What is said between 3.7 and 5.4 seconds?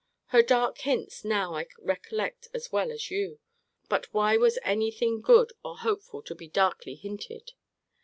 But why was any thing